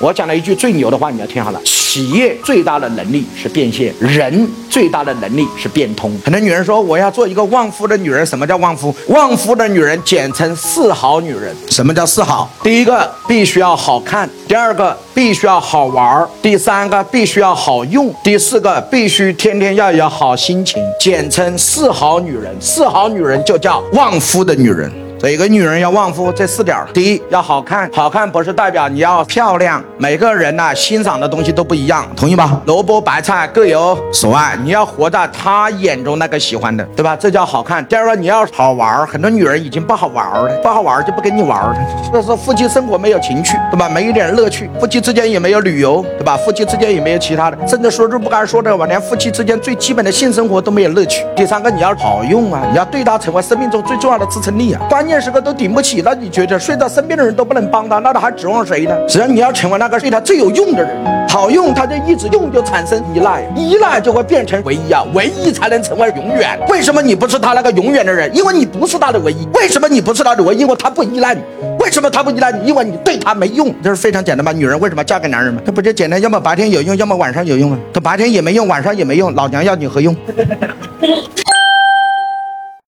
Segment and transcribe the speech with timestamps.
[0.00, 1.60] 我讲了一句最牛的话，你要听好了。
[1.62, 6.10] 企业最大的能力是变现，人最大的能力是变通。
[6.24, 8.94] 很多女人说我要做一个旺夫的女人，什么叫旺夫？
[9.08, 11.54] 旺夫的女人简称四好女人。
[11.68, 12.48] 什么叫四好？
[12.62, 22.56] 第一个必须要好看，第二个必须要好玩，第三个必须要好用，第四个必须天天要有好心情，简称四好女人。
[22.58, 25.09] 四好女人就叫旺夫的女人。
[25.28, 32.60] 一个女人要旺夫，这四点第一要好看，好看不是代表你要漂亮，每个人呢欣赏的东西都不一样，同意吧？
[32.64, 37.14] 萝卜白菜各有所爱，你要活在他眼中那个喜欢的，对吧？
[37.14, 37.84] 这叫好看。
[37.86, 41.76] 第二个你要好玩，很多女人已经不好玩了，不好玩就不跟你玩了。
[42.12, 43.88] 这是夫妻生活没有情趣，对吧？
[43.88, 46.34] 没一点乐趣，夫妻之间也没有旅游，对吧？
[46.38, 51.26] 夫妻之间也没有其他的，甚至说句不该说的，吧，连夫妻之间最基本的性生活都没有乐趣。
[51.36, 55.09] 第三个你要好用啊，你要对他成为生命中最重要的支撑力啊，关。
[55.10, 58.96] 键时刻都顶不起，那你觉得睡在身边的人都不能帮他，那他还指望谁呢？
[59.08, 66.56] 只要你要成为那个对他最有用的人，好用他就一直用，就产生依赖，依赖就会变成唯一啊，唯一才能成为永远。
[66.68, 68.34] 为什么你不是他那个永远的人？
[68.34, 69.48] 因为你不是他的唯一。
[69.54, 70.60] 为什么你不是他的唯一？
[70.60, 71.42] 因为他不依赖你。
[71.80, 72.64] 为什么他不依赖你？
[72.66, 73.74] 因为你对他没用。
[73.82, 74.52] 这是非常简单吧？
[74.52, 75.60] 女人为什么嫁给男人嘛？
[75.64, 76.20] 这不就简单？
[76.20, 77.78] 要么白天有用，要么晚上有用啊。
[77.92, 80.14] 他白天也没用，晚上也没用，老娘要你何用？